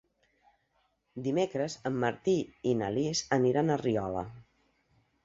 [1.27, 2.35] Dimecres en Martí
[2.71, 4.25] i na Lis aniran a Riola.